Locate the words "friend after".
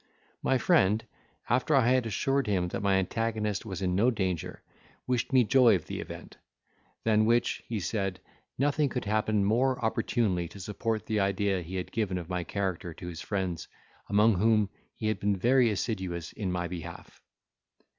0.57-1.75